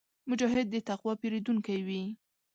مجاهد 0.29 0.67
د 0.71 0.75
تقوا 0.89 1.13
پېرودونکی 1.21 1.77
وي. 1.87 2.03